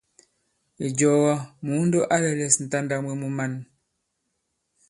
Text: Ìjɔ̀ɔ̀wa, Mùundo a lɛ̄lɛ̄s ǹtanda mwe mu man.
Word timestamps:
Ìjɔ̀ɔ̀wa, 0.85 1.33
Mùundo 1.65 1.99
a 2.13 2.15
lɛ̄lɛ̄s 2.23 2.55
ǹtanda 2.63 2.95
mwe 3.03 3.13
mu 3.21 3.27
man. 3.37 3.53